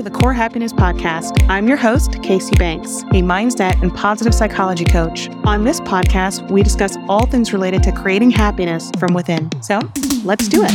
[0.00, 1.44] to the Core Happiness Podcast.
[1.50, 5.28] I'm your host, Kacee Banks, a mindset and positive psychology coach.
[5.44, 9.50] On this podcast, we discuss all things related to creating happiness from within.
[9.60, 9.78] So
[10.24, 10.70] let's do it.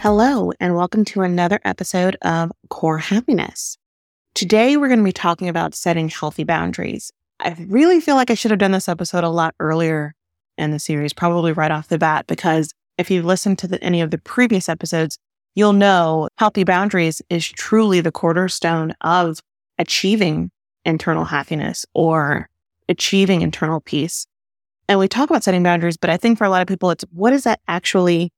[0.00, 3.78] Hello, and welcome to another episode of Core Happiness.
[4.34, 7.12] Today, we're going to be talking about setting healthy boundaries.
[7.38, 10.16] I really feel like I should have done this episode a lot earlier
[10.58, 14.02] in the series, probably right off the bat, because if you've listened to the, any
[14.02, 15.18] of the previous episodes,
[15.54, 19.40] you'll know healthy boundaries is truly the cornerstone of
[19.78, 20.50] achieving
[20.84, 22.48] internal happiness or
[22.88, 24.26] achieving internal peace.
[24.88, 27.04] And we talk about setting boundaries, but I think for a lot of people, it's
[27.12, 28.32] what does that actually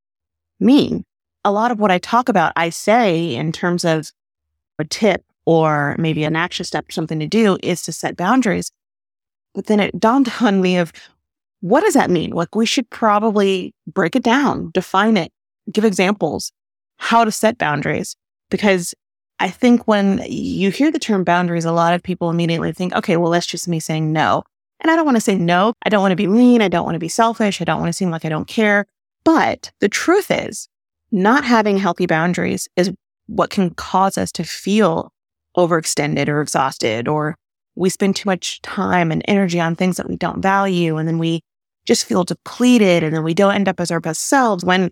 [0.61, 1.05] mean?
[1.45, 4.11] A lot of what I talk about, I say in terms of
[4.79, 8.71] a tip or maybe an action step something to do is to set boundaries.
[9.55, 10.93] But then it dawned on me of
[11.61, 12.31] what does that mean?
[12.31, 15.33] Like we should probably break it down, define it,
[15.71, 16.53] give examples,
[17.03, 18.15] how to set boundaries.
[18.49, 18.95] Because
[19.41, 23.17] I think when you hear the term boundaries, a lot of people immediately think, okay,
[23.17, 24.45] well, that's just me saying no.
[24.79, 25.73] And I don't want to say no.
[25.85, 26.63] I don't want to be mean.
[26.63, 27.61] I don't want to be selfish.
[27.61, 28.87] I don't want to seem like I don't care.
[29.25, 30.69] But the truth is,
[31.11, 32.93] not having healthy boundaries is
[33.27, 35.13] what can cause us to feel
[35.57, 37.37] overextended or exhausted, or
[37.75, 40.99] we spend too much time and energy on things that we don't value.
[40.99, 41.41] And then we
[41.85, 44.91] just feel depleted and then we don't end up as our best selves when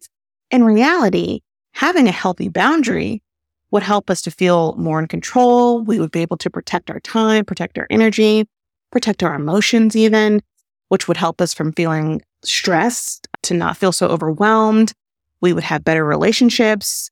[0.50, 1.40] in reality,
[1.72, 3.22] having a healthy boundary
[3.70, 5.82] would help us to feel more in control.
[5.82, 8.48] We would be able to protect our time, protect our energy,
[8.90, 10.42] protect our emotions, even,
[10.88, 14.92] which would help us from feeling stressed to not feel so overwhelmed.
[15.40, 17.10] We would have better relationships,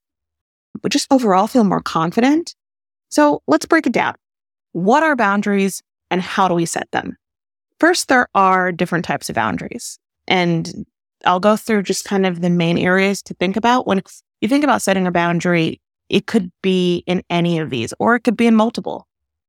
[0.82, 2.54] but just overall feel more confident.
[3.08, 4.14] So let's break it down.
[4.72, 7.16] What are boundaries and how do we set them?
[7.78, 9.98] First, there are different types of boundaries.
[10.26, 10.84] And
[11.24, 13.86] I'll go through just kind of the main areas to think about.
[13.86, 13.98] When
[14.40, 18.20] you think about setting a boundary, it could be in any of these, or it
[18.20, 19.06] could be in multiple.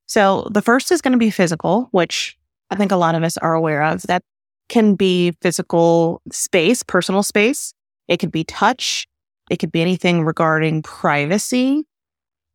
[0.08, 2.38] So the first is going to be physical, which
[2.70, 4.02] I think a lot of us are aware of.
[4.04, 4.24] That
[4.68, 7.74] can be physical space, personal space.
[8.08, 9.08] It could be touch.
[9.50, 11.86] It could be anything regarding privacy,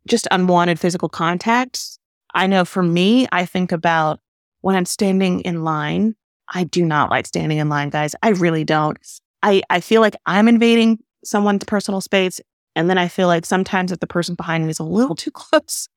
[0.08, 1.98] just unwanted physical contact.
[2.34, 4.20] I know for me, I think about
[4.60, 6.14] when I'm standing in line,
[6.48, 8.14] I do not like standing in line, guys.
[8.22, 8.98] I really don't.
[9.42, 12.40] I, I feel like I'm invading someone's personal space.
[12.76, 15.30] And then I feel like sometimes if the person behind me is a little too
[15.30, 15.88] close,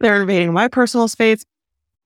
[0.00, 1.44] they're invading my personal space.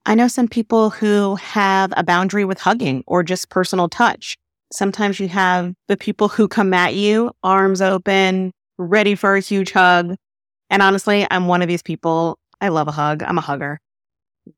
[0.07, 4.39] I know some people who have a boundary with hugging or just personal touch.
[4.73, 9.73] Sometimes you have the people who come at you, arms open, ready for a huge
[9.73, 10.17] hug.
[10.71, 12.39] And honestly, I'm one of these people.
[12.61, 13.23] I love a hug.
[13.23, 13.81] I'm a hugger.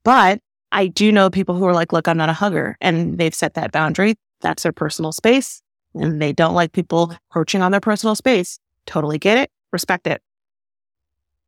[0.05, 0.41] But
[0.71, 2.77] I do know people who are like, look, I'm not a hugger.
[2.81, 4.15] And they've set that boundary.
[4.41, 5.63] That's their personal space.
[5.95, 8.59] And they don't like people approaching on their personal space.
[8.87, 9.51] Totally get it.
[9.73, 10.23] Respect it.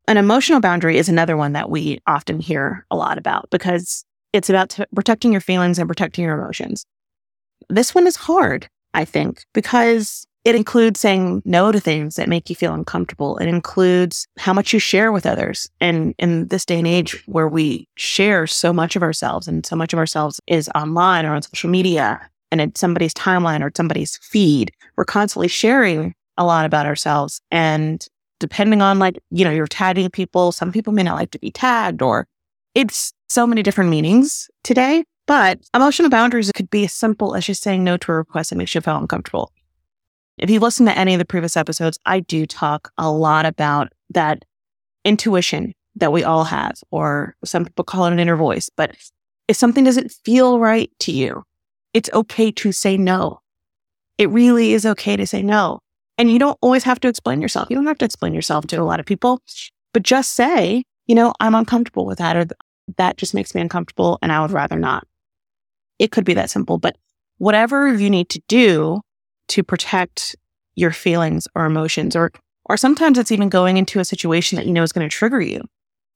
[0.06, 4.50] An emotional boundary is another one that we often hear a lot about because it's
[4.50, 6.84] about t- protecting your feelings and protecting your emotions.
[7.70, 12.50] This one is hard, I think, because it includes saying no to things that make
[12.50, 13.38] you feel uncomfortable.
[13.38, 15.70] It includes how much you share with others.
[15.80, 19.74] And in this day and age where we share so much of ourselves and so
[19.74, 22.20] much of ourselves is online or on social media
[22.54, 27.40] and in somebody's timeline or somebody's feed, we're constantly sharing a lot about ourselves.
[27.50, 28.06] And
[28.38, 31.50] depending on like, you know, you're tagging people, some people may not like to be
[31.50, 32.28] tagged or
[32.74, 35.04] it's so many different meanings today.
[35.26, 38.56] But emotional boundaries could be as simple as just saying no to a request that
[38.56, 39.50] makes you feel uncomfortable.
[40.38, 43.92] If you listen to any of the previous episodes, I do talk a lot about
[44.10, 44.44] that
[45.04, 48.68] intuition that we all have, or some people call it an inner voice.
[48.76, 48.96] But
[49.48, 51.42] if something doesn't feel right to you,
[51.94, 53.40] it's okay to say no.
[54.18, 55.80] It really is okay to say no.
[56.18, 57.68] And you don't always have to explain yourself.
[57.70, 59.40] You don't have to explain yourself to a lot of people,
[59.92, 62.46] but just say, you know, I'm uncomfortable with that, or
[62.98, 65.06] that just makes me uncomfortable and I would rather not.
[65.98, 66.96] It could be that simple, but
[67.38, 69.00] whatever you need to do
[69.48, 70.36] to protect
[70.74, 72.32] your feelings or emotions or
[72.66, 75.40] or sometimes it's even going into a situation that you know is going to trigger
[75.40, 75.60] you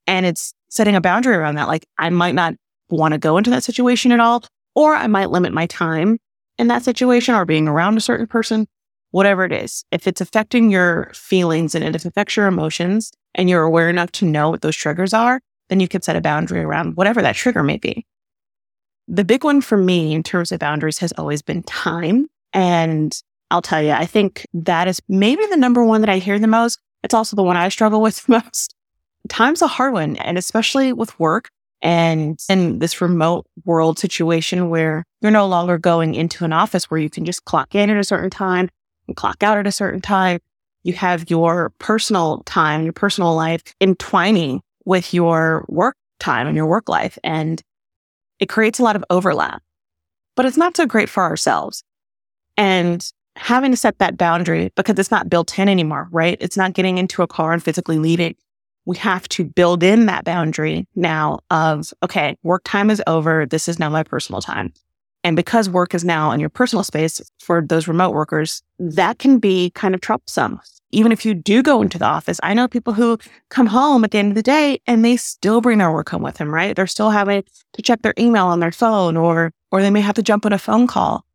[0.06, 2.54] and it's setting a boundary around that like i might not
[2.90, 4.42] want to go into that situation at all
[4.78, 6.18] or i might limit my time
[6.58, 8.66] in that situation or being around a certain person
[9.10, 13.64] whatever it is if it's affecting your feelings and it affects your emotions and you're
[13.64, 16.96] aware enough to know what those triggers are then you can set a boundary around
[16.96, 18.06] whatever that trigger may be
[19.08, 23.20] the big one for me in terms of boundaries has always been time and
[23.50, 26.46] I'll tell you, I think that is maybe the number one that I hear the
[26.46, 26.78] most.
[27.02, 28.74] It's also the one I struggle with most.
[29.28, 35.04] Time's a hard one, and especially with work and in this remote world situation where
[35.20, 38.04] you're no longer going into an office where you can just clock in at a
[38.04, 38.68] certain time
[39.06, 40.40] and clock out at a certain time.
[40.84, 46.66] you have your personal time, your personal life entwining with your work time and your
[46.66, 47.18] work life.
[47.22, 47.62] And
[48.38, 49.62] it creates a lot of overlap,
[50.36, 51.82] but it's not so great for ourselves.
[52.56, 56.36] And having to set that boundary because it's not built in anymore, right?
[56.40, 58.34] It's not getting into a car and physically leaving.
[58.88, 63.44] We have to build in that boundary now of, okay, work time is over.
[63.44, 64.72] This is now my personal time.
[65.22, 69.40] And because work is now in your personal space for those remote workers, that can
[69.40, 70.58] be kind of troublesome.
[70.90, 73.18] Even if you do go into the office, I know people who
[73.50, 76.22] come home at the end of the day and they still bring their work home
[76.22, 76.74] with them, right?
[76.74, 77.44] They're still having
[77.74, 80.54] to check their email on their phone or, or they may have to jump on
[80.54, 81.26] a phone call.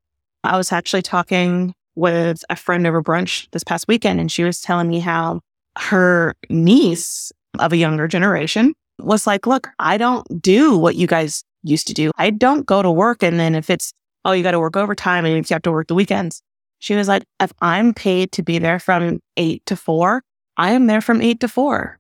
[0.44, 4.60] I was actually talking with a friend over brunch this past weekend, and she was
[4.60, 5.42] telling me how
[5.78, 11.44] her niece of a younger generation was like, Look, I don't do what you guys
[11.64, 12.12] used to do.
[12.18, 13.24] I don't go to work.
[13.24, 13.94] And then if it's,
[14.26, 16.42] oh, you got to work overtime and if you have to work the weekends.
[16.80, 20.22] She was like, if I'm paid to be there from eight to four,
[20.58, 21.98] I am there from eight to four.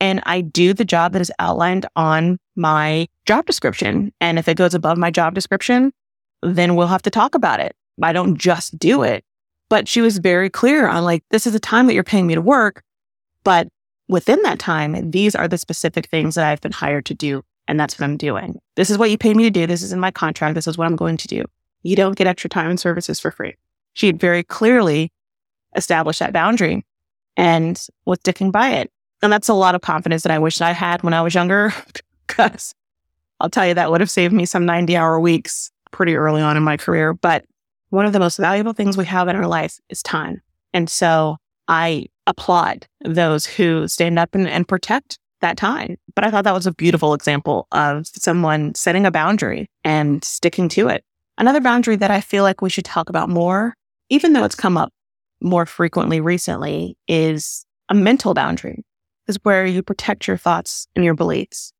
[0.00, 4.12] And I do the job that is outlined on my job description.
[4.20, 5.92] And if it goes above my job description,
[6.42, 7.76] then we'll have to talk about it.
[8.02, 9.24] I don't just do it.
[9.68, 12.34] But she was very clear on like, this is the time that you're paying me
[12.34, 12.82] to work.
[13.44, 13.68] But
[14.10, 17.42] within that time, these are the specific things that I've been hired to do.
[17.68, 18.58] And that's what I'm doing.
[18.74, 19.66] This is what you paid me to do.
[19.66, 20.56] This is in my contract.
[20.56, 21.44] This is what I'm going to do.
[21.82, 23.54] You don't get extra time and services for free.
[23.94, 25.12] She had very clearly
[25.76, 26.84] established that boundary
[27.36, 28.90] and was sticking by it.
[29.22, 31.72] And that's a lot of confidence that I wish I had when I was younger,
[32.26, 32.74] because
[33.38, 36.56] I'll tell you that would have saved me some 90 hour weeks pretty early on
[36.56, 37.14] in my career.
[37.14, 37.44] But
[37.90, 40.42] one of the most valuable things we have in our life is time.
[40.72, 41.36] And so
[41.70, 45.96] I applaud those who stand up and, and protect that time.
[46.14, 50.68] But I thought that was a beautiful example of someone setting a boundary and sticking
[50.70, 51.04] to it.
[51.38, 53.74] Another boundary that I feel like we should talk about more,
[54.10, 54.92] even though it's come up
[55.40, 58.84] more frequently recently, is a mental boundary,
[59.28, 61.72] is where you protect your thoughts and your beliefs.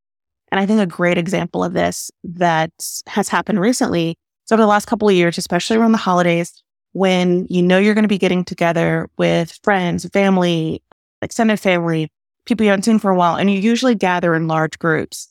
[0.52, 2.70] And I think a great example of this that
[3.08, 4.16] has happened recently
[4.50, 6.60] so over the last couple of years, especially around the holidays,
[6.92, 10.82] when you know you're going to be getting together with friends, family,
[11.22, 12.10] extended family,
[12.46, 15.28] people you haven't seen for a while, and you usually gather in large groups.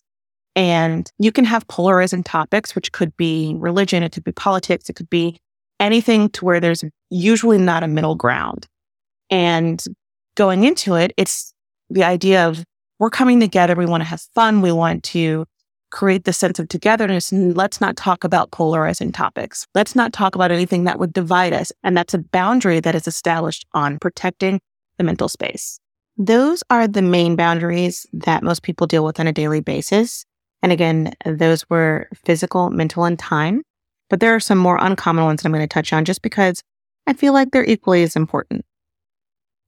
[0.55, 4.95] And you can have polarizing topics, which could be religion, it could be politics, it
[4.95, 5.39] could be
[5.79, 8.67] anything to where there's usually not a middle ground.
[9.29, 9.83] And
[10.35, 11.53] going into it, it's
[11.89, 12.63] the idea of
[12.99, 15.45] we're coming together, we want to have fun, we want to
[15.91, 17.31] create the sense of togetherness.
[17.31, 19.65] And let's not talk about polarizing topics.
[19.75, 21.71] Let's not talk about anything that would divide us.
[21.83, 24.59] And that's a boundary that is established on protecting
[24.97, 25.79] the mental space.
[26.17, 30.25] Those are the main boundaries that most people deal with on a daily basis.
[30.61, 33.63] And again, those were physical, mental, and time.
[34.09, 36.61] But there are some more uncommon ones that I'm going to touch on just because
[37.07, 38.65] I feel like they're equally as important.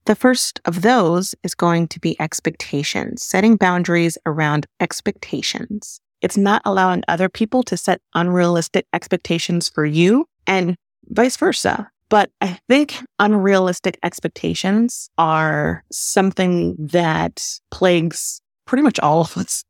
[0.04, 6.00] The first of those is going to be expectations, setting boundaries around expectations.
[6.22, 10.76] It's not allowing other people to set unrealistic expectations for you and
[11.08, 11.90] vice versa.
[12.08, 19.64] But I think unrealistic expectations are something that plagues pretty much all of us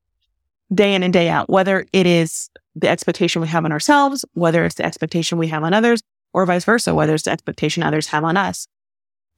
[0.75, 4.65] day in and day out, whether it is the expectation we have on ourselves, whether
[4.65, 6.03] it's the expectation we have on others,
[6.35, 8.67] or vice versa, whether it's the expectation others have on us.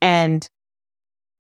[0.00, 0.49] And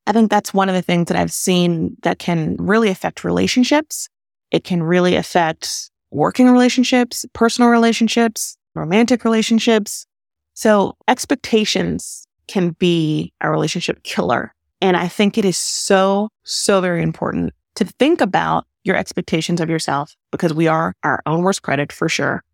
[0.06, 4.08] I think that's one of the things that I've seen that can really affect relationships
[4.54, 10.06] it can really affect working relationships, personal relationships, romantic relationships.
[10.54, 14.54] So expectations can be a relationship killer.
[14.80, 19.68] And I think it is so, so very important to think about your expectations of
[19.68, 22.44] yourself because we are our own worst critic for sure.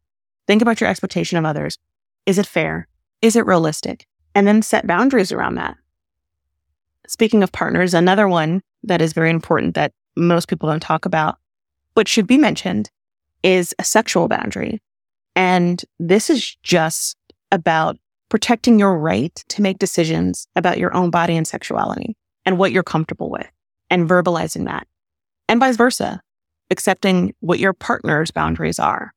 [0.47, 1.77] Think about your expectation of others.
[2.25, 2.89] Is it fair?
[3.21, 4.07] Is it realistic?
[4.35, 5.77] And then set boundaries around that.
[7.07, 11.37] Speaking of partners, another one that is very important that most people don't talk about
[11.95, 12.91] what should be mentioned
[13.43, 14.81] is a sexual boundary.
[15.35, 17.17] And this is just
[17.53, 22.73] about protecting your right to make decisions about your own body and sexuality and what
[22.73, 23.51] you're comfortable with
[23.91, 24.87] and verbalizing that.
[25.49, 26.21] And vice versa,
[26.71, 29.13] accepting what your partner's boundaries are.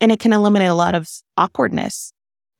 [0.00, 2.12] And it can eliminate a lot of awkwardness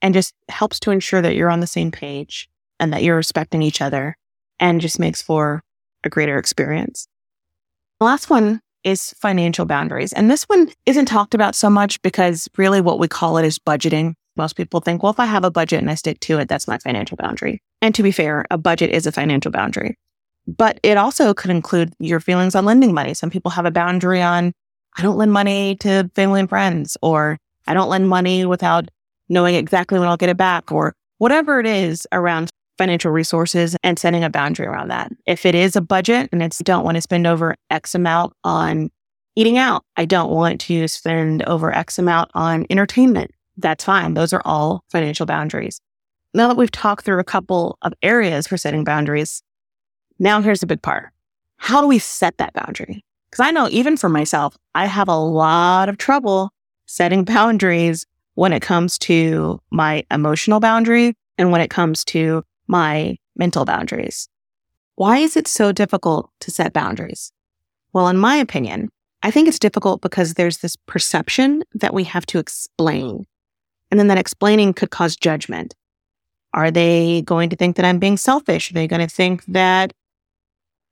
[0.02, 3.62] and just helps to ensure that you're on the same page and that you're respecting
[3.62, 4.16] each other
[4.59, 5.62] and just makes for
[6.04, 7.09] a greater experience.
[7.99, 10.12] The last one is financial boundaries.
[10.12, 13.58] And this one isn't talked about so much because really what we call it is
[13.58, 14.14] budgeting.
[14.37, 16.68] Most people think, well, if I have a budget and I stick to it, that's
[16.68, 17.62] my financial boundary.
[17.82, 19.99] And to be fair, a budget is a financial boundary.
[20.46, 23.14] But it also could include your feelings on lending money.
[23.14, 24.52] Some people have a boundary on,
[24.96, 28.88] I don't lend money to family and friends, or I don't lend money without
[29.28, 33.99] knowing exactly when I'll get it back, or whatever it is around financial resources and
[33.99, 35.12] setting a boundary around that.
[35.26, 38.90] If it is a budget and it's don't want to spend over X amount on
[39.37, 43.32] eating out, I don't want to spend over X amount on entertainment.
[43.58, 44.14] That's fine.
[44.14, 45.78] Those are all financial boundaries.
[46.32, 49.42] Now that we've talked through a couple of areas for setting boundaries,
[50.18, 51.10] now here's the big part.
[51.58, 53.04] How do we set that boundary?
[53.30, 56.49] Because I know even for myself, I have a lot of trouble
[56.87, 58.06] setting boundaries
[58.37, 64.28] when it comes to my emotional boundary and when it comes to my mental boundaries.
[64.94, 67.32] Why is it so difficult to set boundaries?
[67.92, 68.90] Well, in my opinion,
[69.22, 73.26] I think it's difficult because there's this perception that we have to explain.
[73.90, 75.74] And then that explaining could cause judgment.
[76.54, 78.70] Are they going to think that I'm being selfish?
[78.70, 79.92] Are they going to think that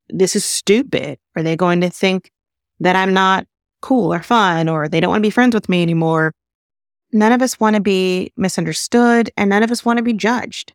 [0.09, 1.19] this is stupid?
[1.37, 2.31] Are they going to think
[2.81, 3.47] that I'm not
[3.81, 6.33] cool or fun or they don't want to be friends with me anymore?
[7.13, 10.75] None of us want to be misunderstood and none of us want to be judged.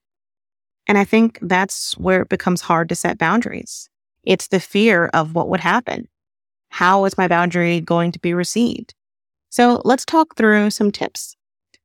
[0.88, 3.90] And I think that's where it becomes hard to set boundaries.
[4.24, 6.08] It's the fear of what would happen.
[6.70, 8.94] How is my boundary going to be received?
[9.50, 11.36] So let's talk through some tips.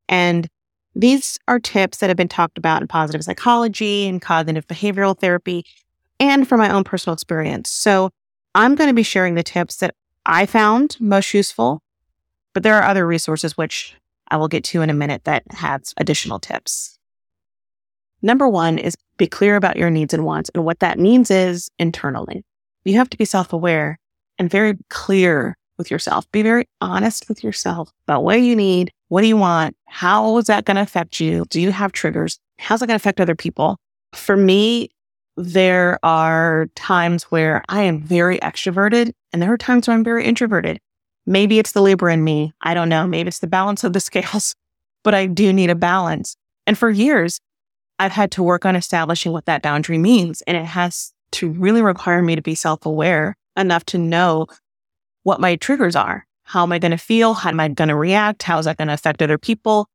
[0.08, 0.48] And
[0.94, 5.64] these are tips that have been talked about in positive psychology and cognitive behavioral therapy
[6.18, 7.70] and from my own personal experience.
[7.70, 8.10] So
[8.54, 9.94] I'm going to be sharing the tips that
[10.26, 11.82] I found most useful,
[12.54, 13.94] but there are other resources which
[14.28, 16.97] I will get to in a minute that have additional tips.
[18.22, 20.50] Number one is be clear about your needs and wants.
[20.54, 22.44] And what that means is internally,
[22.84, 23.98] you have to be self aware
[24.38, 26.30] and very clear with yourself.
[26.32, 28.92] Be very honest with yourself about what you need.
[29.08, 29.76] What do you want?
[29.86, 31.44] How is that going to affect you?
[31.48, 32.38] Do you have triggers?
[32.58, 33.78] How's that going to affect other people?
[34.14, 34.90] For me,
[35.36, 40.24] there are times where I am very extroverted and there are times where I'm very
[40.24, 40.80] introverted.
[41.26, 42.52] Maybe it's the Libra in me.
[42.62, 43.06] I don't know.
[43.06, 44.54] Maybe it's the balance of the scales,
[45.04, 46.36] but I do need a balance.
[46.66, 47.40] And for years,
[47.98, 50.42] I've had to work on establishing what that boundary means.
[50.42, 54.46] And it has to really require me to be self aware enough to know
[55.24, 56.26] what my triggers are.
[56.44, 57.34] How am I going to feel?
[57.34, 58.42] How am I going to react?
[58.42, 59.88] How is that going to affect other people?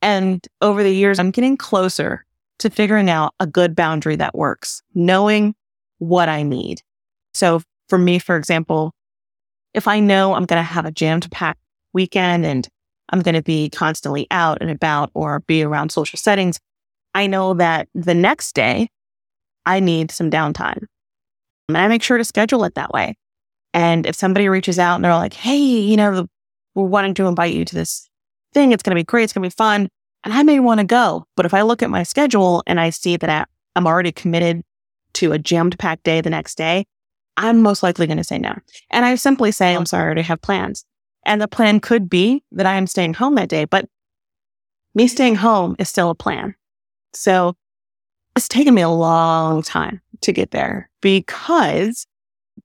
[0.00, 2.24] And over the years, I'm getting closer
[2.60, 5.54] to figuring out a good boundary that works, knowing
[5.98, 6.80] what I need.
[7.34, 8.94] So for me, for example,
[9.74, 11.60] if I know I'm going to have a jammed packed
[11.92, 12.66] weekend and
[13.10, 16.58] I'm going to be constantly out and about or be around social settings,
[17.14, 18.88] I know that the next day
[19.66, 20.84] I need some downtime.
[21.68, 23.16] And I make sure to schedule it that way.
[23.72, 26.26] And if somebody reaches out and they're like, hey, you know,
[26.74, 28.08] we're wanting to invite you to this
[28.52, 29.88] thing, it's going to be great, it's going to be fun.
[30.24, 31.24] And I may want to go.
[31.36, 34.62] But if I look at my schedule and I see that I'm already committed
[35.14, 36.84] to a jammed packed day the next day,
[37.36, 38.54] I'm most likely going to say no.
[38.90, 40.84] And I simply say, I'm sorry, I already have plans.
[41.24, 43.88] And the plan could be that I am staying home that day, but
[44.94, 46.54] me staying home is still a plan.
[47.12, 47.56] So
[48.36, 52.06] it's taken me a long time to get there because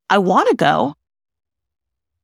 [0.09, 0.95] I want to go,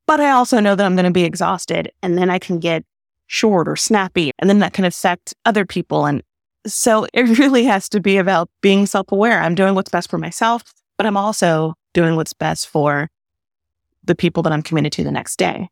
[0.05, 2.83] but I also know that I'm going to be exhausted and then I can get
[3.27, 6.05] short or snappy and then that can affect other people.
[6.05, 6.21] And
[6.67, 9.41] so it really has to be about being self aware.
[9.41, 10.63] I'm doing what's best for myself,
[10.97, 13.09] but I'm also doing what's best for
[14.03, 15.69] the people that I'm committed to the next day.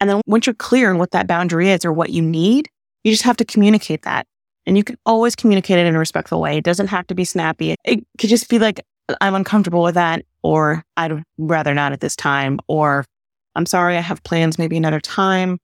[0.00, 2.68] And then once you're clear on what that boundary is or what you need,
[3.04, 4.26] you just have to communicate that.
[4.66, 6.56] And you can always communicate it in a respectful way.
[6.56, 7.74] It doesn't have to be snappy.
[7.84, 8.80] It could just be like,
[9.20, 13.04] I'm uncomfortable with that, or I'd rather not at this time, or
[13.54, 15.58] I'm sorry, I have plans maybe another time.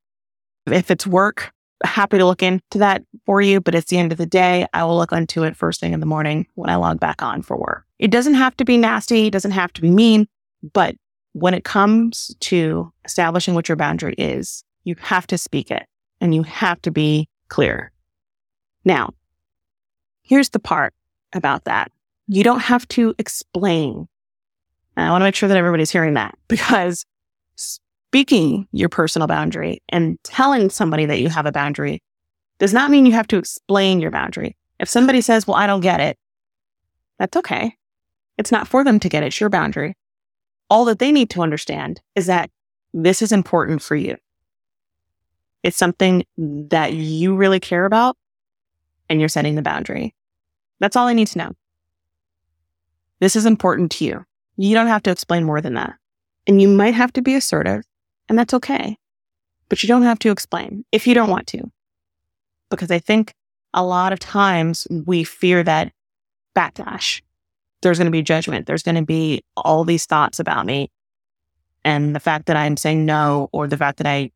[0.67, 1.51] If it's work,
[1.83, 3.61] happy to look into that for you.
[3.61, 6.01] But at the end of the day, I will look into it first thing in
[6.01, 7.85] the morning when I log back on for work.
[7.99, 9.27] It doesn't have to be nasty.
[9.27, 10.29] It doesn't have to be mean.
[10.73, 10.97] But
[11.33, 15.87] when it comes to establishing what your boundary is, you have to speak it
[16.21, 17.93] and you have to be clear.
[18.85, 19.11] Now,
[20.23, 20.95] here's the part
[21.33, 21.91] about that.
[22.27, 24.09] You don't have to explain.
[24.97, 27.05] I want to make sure that everybody's hearing that because
[27.57, 32.03] speaking your personal boundary and telling somebody that you have a boundary
[32.59, 34.57] does not mean you have to explain your boundary.
[34.79, 36.19] If somebody says, well, I don't get it,
[37.19, 37.77] that's okay.
[38.39, 39.27] It's not for them to get it.
[39.27, 39.95] It's your boundary.
[40.69, 42.51] All that they need to understand is that
[42.93, 44.17] this is important for you.
[45.63, 48.17] It's something that you really care about
[49.11, 50.15] and you're setting the boundary.
[50.79, 51.53] That's all I need to know.
[53.19, 54.25] This is important to you.
[54.57, 55.95] You don't have to explain more than that.
[56.47, 57.83] And you might have to be assertive,
[58.29, 58.97] and that's okay.
[59.69, 61.71] But you don't have to explain if you don't want to.
[62.71, 63.35] Because I think
[63.75, 65.93] a lot of times we fear that
[66.57, 67.21] backlash.
[67.83, 68.67] There's going to be judgment.
[68.67, 70.91] There's going to be all these thoughts about me.
[71.85, 74.31] And the fact that I'm saying no, or the fact that I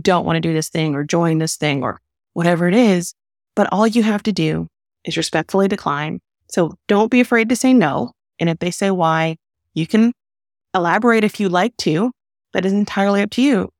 [0.00, 2.00] don't want to do this thing or join this thing or
[2.32, 3.14] whatever it is,
[3.54, 4.68] but all you have to do
[5.04, 6.20] is respectfully decline.
[6.48, 8.12] So don't be afraid to say no.
[8.38, 9.36] And if they say why,
[9.74, 10.12] you can
[10.74, 12.12] elaborate if you like to.
[12.52, 13.70] That is entirely up to you.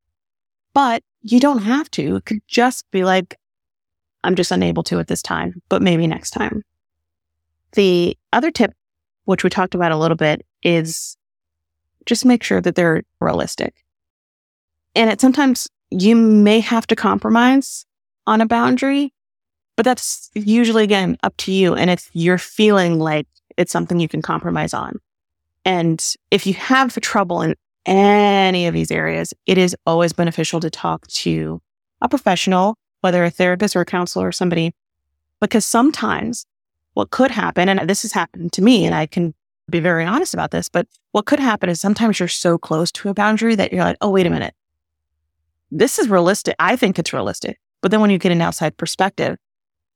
[0.74, 2.16] But you don't have to.
[2.16, 3.36] It could just be like,
[4.22, 6.62] I'm just unable to at this time, but maybe next time.
[7.72, 8.72] The other tip,
[9.24, 11.16] which we talked about a little bit, is
[12.06, 13.74] just make sure that they're realistic.
[14.94, 17.86] And it sometimes you may have to compromise
[18.26, 19.12] on a boundary,
[19.80, 21.75] but that's usually again up to you.
[21.75, 24.99] And if you're feeling like it's something you can compromise on.
[25.64, 27.54] And if you have trouble in
[27.87, 31.62] any of these areas, it is always beneficial to talk to
[32.02, 34.75] a professional, whether a therapist or a counselor or somebody,
[35.40, 36.44] because sometimes
[36.92, 39.32] what could happen, and this has happened to me, and I can
[39.70, 43.08] be very honest about this, but what could happen is sometimes you're so close to
[43.08, 44.52] a boundary that you're like, oh, wait a minute.
[45.70, 46.54] This is realistic.
[46.58, 47.58] I think it's realistic.
[47.80, 49.38] But then when you get an outside perspective,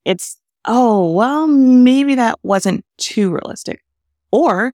[0.05, 3.83] it's, oh, well, maybe that wasn't too realistic.
[4.31, 4.73] Or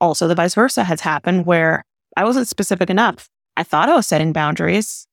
[0.00, 1.84] also the vice versa has happened where
[2.16, 3.28] I wasn't specific enough.
[3.56, 5.06] I thought I was setting boundaries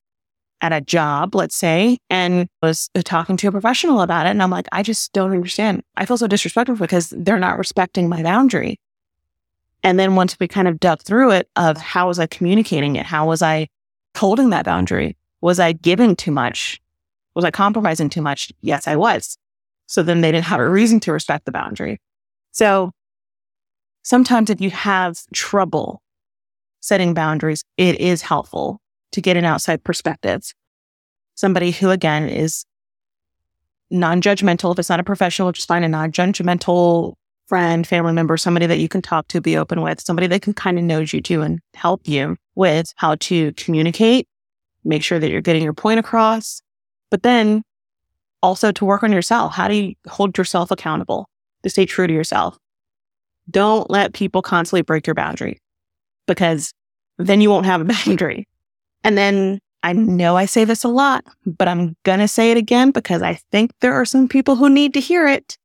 [0.60, 4.30] at a job, let's say, and was talking to a professional about it.
[4.30, 5.82] And I'm like, I just don't understand.
[5.96, 8.80] I feel so disrespectful because they're not respecting my boundary.
[9.84, 13.06] And then once we kind of dug through it of how was I communicating it?
[13.06, 13.68] How was I
[14.16, 15.16] holding that boundary?
[15.40, 16.80] Was I giving too much?
[17.34, 18.50] Was I compromising too much?
[18.60, 19.38] Yes, I was.
[19.88, 21.98] So then they didn't have a reason to respect the boundary.
[22.52, 22.92] So
[24.02, 26.02] sometimes if you have trouble
[26.80, 28.80] setting boundaries, it is helpful
[29.12, 30.42] to get an outside perspective.
[31.34, 32.64] Somebody who, again, is
[33.90, 34.72] non judgmental.
[34.72, 37.14] If it's not a professional, just find a non judgmental
[37.46, 40.52] friend, family member, somebody that you can talk to, be open with, somebody that can
[40.52, 44.28] kind of knows you too and help you with how to communicate,
[44.84, 46.60] make sure that you're getting your point across,
[47.10, 47.62] but then
[48.42, 49.54] also to work on yourself.
[49.54, 51.28] How do you hold yourself accountable
[51.62, 52.58] to stay true to yourself?
[53.50, 55.60] Don't let people constantly break your boundary
[56.26, 56.72] because
[57.16, 58.46] then you won't have a boundary.
[59.04, 62.56] And then I know I say this a lot, but I'm going to say it
[62.56, 65.56] again because I think there are some people who need to hear it.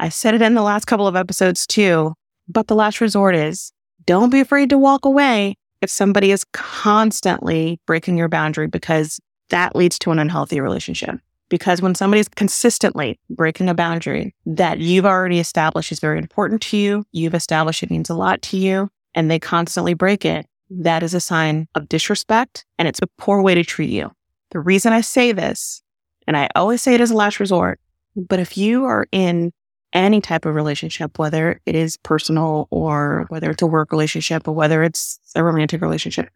[0.00, 2.14] I said it in the last couple of episodes too,
[2.46, 3.72] but the last resort is
[4.06, 9.18] don't be afraid to walk away if somebody is constantly breaking your boundary because
[9.50, 11.18] that leads to an unhealthy relationship.
[11.48, 16.76] Because when somebody's consistently breaking a boundary that you've already established is very important to
[16.76, 21.02] you, you've established it means a lot to you, and they constantly break it, that
[21.02, 24.10] is a sign of disrespect and it's a poor way to treat you.
[24.50, 25.82] The reason I say this,
[26.26, 27.80] and I always say it as a last resort,
[28.16, 29.52] but if you are in
[29.92, 34.52] any type of relationship, whether it is personal or whether it's a work relationship or
[34.52, 36.28] whether it's a romantic relationship,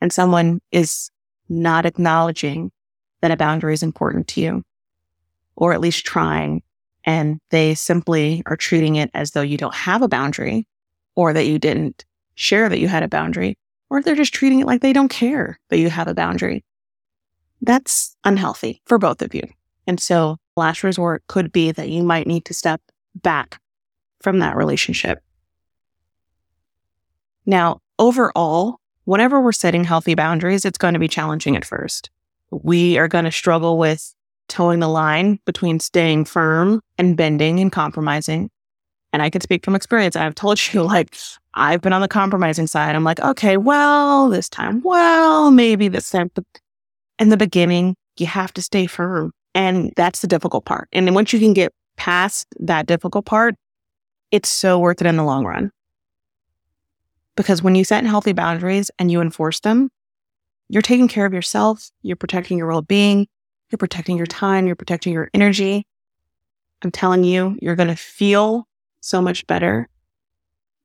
[0.00, 1.10] and someone is
[1.48, 2.70] not acknowledging
[3.20, 4.64] that a boundary is important to you,
[5.56, 6.62] or at least trying,
[7.04, 10.66] and they simply are treating it as though you don't have a boundary
[11.16, 13.56] or that you didn't share that you had a boundary,
[13.90, 16.64] or they're just treating it like they don't care that you have a boundary.
[17.60, 19.42] That's unhealthy for both of you.
[19.86, 22.80] And so last resort could be that you might need to step
[23.16, 23.60] back
[24.20, 25.22] from that relationship.
[27.46, 32.10] Now, overall, whenever we're setting healthy boundaries, it's going to be challenging at first.
[32.50, 34.14] We are going to struggle with
[34.50, 38.50] toeing the line between staying firm and bending and compromising.
[39.14, 40.14] And I can speak from experience.
[40.14, 41.16] I've told you, like,
[41.54, 42.94] I've been on the compromising side.
[42.94, 46.30] I'm like, okay, well, this time, well, maybe this time.
[46.34, 46.44] But
[47.18, 49.32] in the beginning, you have to stay firm.
[49.54, 50.86] And that's the difficult part.
[50.92, 53.54] And then once you can get past that difficult part,
[54.32, 55.70] it's so worth it in the long run.
[57.38, 59.90] Because when you set healthy boundaries and you enforce them,
[60.68, 63.28] you're taking care of yourself, you're protecting your well being,
[63.70, 65.86] you're protecting your time, you're protecting your energy.
[66.82, 68.66] I'm telling you, you're going to feel
[69.02, 69.88] so much better.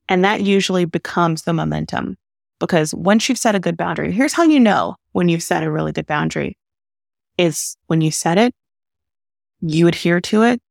[0.07, 2.17] And that usually becomes the momentum
[2.59, 5.71] because once you've set a good boundary, here's how you know when you've set a
[5.71, 6.55] really good boundary
[7.39, 8.53] is when you set it,
[9.61, 10.61] you adhere to it,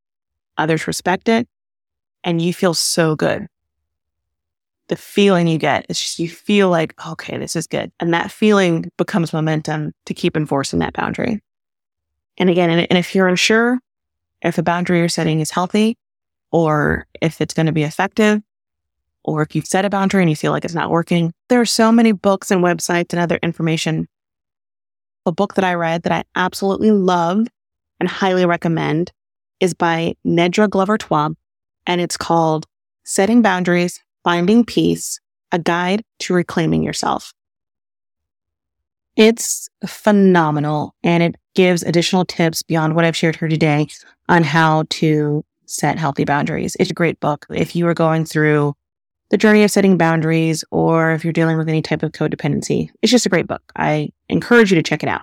[0.56, 1.48] others respect it,
[2.22, 3.48] and you feel so good.
[4.92, 7.90] The feeling you get is just you feel like, okay, this is good.
[7.98, 11.40] And that feeling becomes momentum to keep enforcing that boundary.
[12.36, 13.78] And again, and, if you're unsure
[14.42, 15.96] if the boundary you're setting is healthy
[16.50, 18.42] or if it's going to be effective,
[19.24, 21.64] or if you've set a boundary and you feel like it's not working, there are
[21.64, 24.06] so many books and websites and other information.
[25.24, 27.46] A book that I read that I absolutely love
[27.98, 29.10] and highly recommend
[29.58, 31.34] is by Nedra Glover Tawwab,
[31.86, 32.66] and it's called
[33.04, 37.32] Setting Boundaries, Finding Peace, a guide to reclaiming yourself.
[39.16, 43.88] It's phenomenal and it gives additional tips beyond what I've shared here today
[44.28, 46.76] on how to set healthy boundaries.
[46.80, 47.46] It's a great book.
[47.50, 48.74] If you are going through
[49.30, 53.10] the journey of setting boundaries or if you're dealing with any type of codependency, it's
[53.10, 53.62] just a great book.
[53.76, 55.22] I encourage you to check it out.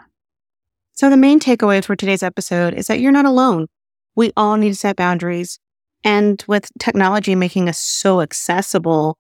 [0.94, 3.68] So the main takeaway for today's episode is that you're not alone.
[4.16, 5.60] We all need to set boundaries.
[6.04, 9.18] And with technology making us so accessible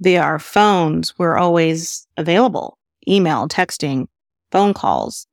[0.00, 4.06] via our phones, we're always available email, texting,
[4.50, 5.26] phone calls.